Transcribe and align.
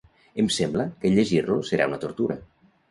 Em 0.43 0.47
sembla 0.55 0.87
que 1.03 1.11
llegir-lo 1.19 1.61
serà 1.71 1.91
una 1.93 2.05
tortura! 2.07 2.43